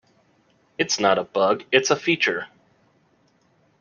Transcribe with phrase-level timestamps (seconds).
[0.79, 2.47] It's not a bug, it's a feature!